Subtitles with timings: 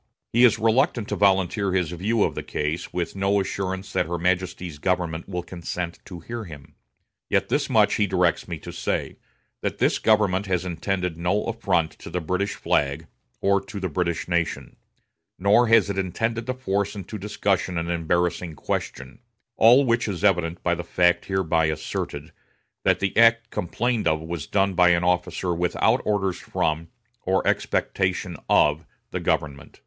[0.33, 4.17] He is reluctant to volunteer his view of the case, with no assurance that her
[4.17, 6.73] Majesty's government will consent to hear him;
[7.29, 9.17] yet this much he directs me to say,
[9.61, 13.05] that this government has intended no affront to the British flag,
[13.41, 14.75] or to the British nation;
[15.37, 19.19] nor has it intended to force into discussion an embarrassing question;
[19.55, 22.31] all which is evident by the fact hereby asserted,
[22.83, 26.87] that the act complained of was done by the officer without orders from,
[27.21, 29.79] or expectation of, the government.